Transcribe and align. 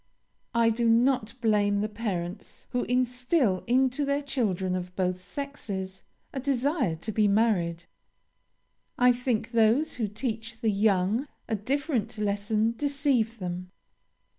"I 0.55 0.71
do 0.71 0.89
not 0.89 1.35
blame 1.41 1.81
the 1.81 1.87
parents 1.87 2.65
who 2.71 2.85
instil 2.85 3.63
into 3.67 4.03
their 4.03 4.23
children 4.23 4.75
of 4.75 4.95
both 4.95 5.21
sexes 5.21 6.01
a 6.33 6.39
desire 6.39 6.95
to 6.95 7.11
be 7.11 7.27
married. 7.27 7.83
I 8.97 9.11
think 9.11 9.51
those 9.51 9.97
who 9.97 10.07
teach 10.07 10.59
the 10.61 10.71
young 10.71 11.27
a 11.47 11.55
different 11.55 12.17
lesson 12.17 12.73
deceive 12.75 13.37
them. 13.37 13.69